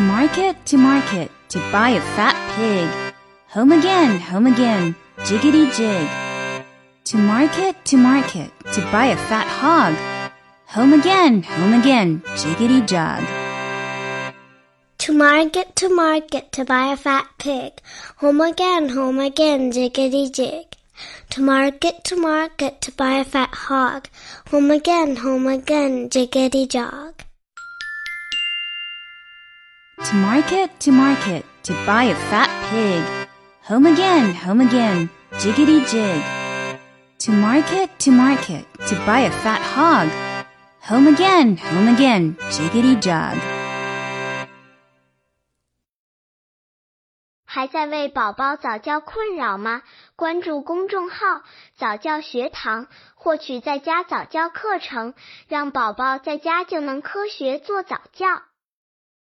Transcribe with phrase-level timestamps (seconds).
[0.00, 2.88] market, to market, to buy a fat pig.
[3.48, 6.08] Home again, home again, jiggity jig.
[7.04, 9.94] To market, to market, to buy a fat hog.
[10.66, 13.24] Home again, home again, jiggity jog.
[14.98, 17.72] To market, to market, to buy a fat pig.
[18.16, 20.66] Home again, home again, jiggity jig.
[21.30, 24.08] To market, to market, to buy a fat hog.
[24.50, 27.15] Home again, home again, jiggity jog.
[30.05, 33.03] To market, to market, to buy a fat pig.
[33.69, 35.09] Home again, home again,
[35.39, 36.21] jiggity jig.
[37.19, 40.09] To market, to market, to buy a fat hog.
[40.89, 43.37] Home again, home again, jiggity jog.
[47.45, 49.83] 还在为宝宝早教困扰吗？
[50.15, 51.43] 关注公众号“
[51.77, 55.13] 早教学堂”，获取在家早教课程，
[55.47, 58.41] 让宝宝在家就能科学做早教。